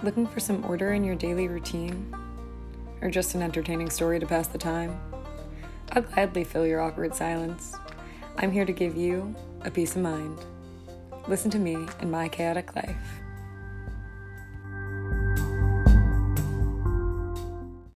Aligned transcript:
Looking 0.00 0.28
for 0.28 0.38
some 0.38 0.64
order 0.64 0.92
in 0.92 1.02
your 1.02 1.16
daily 1.16 1.48
routine? 1.48 2.14
Or 3.02 3.10
just 3.10 3.34
an 3.34 3.42
entertaining 3.42 3.90
story 3.90 4.20
to 4.20 4.26
pass 4.26 4.46
the 4.46 4.56
time? 4.56 4.96
I'll 5.90 6.02
gladly 6.02 6.44
fill 6.44 6.64
your 6.64 6.80
awkward 6.80 7.16
silence. 7.16 7.74
I'm 8.36 8.52
here 8.52 8.64
to 8.64 8.72
give 8.72 8.96
you 8.96 9.34
a 9.62 9.70
peace 9.72 9.96
of 9.96 10.02
mind. 10.02 10.38
Listen 11.26 11.50
to 11.50 11.58
me 11.58 11.76
in 12.00 12.12
my 12.12 12.28
chaotic 12.28 12.76
life. 12.76 12.96